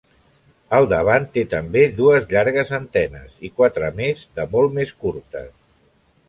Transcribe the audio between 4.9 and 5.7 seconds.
curtes.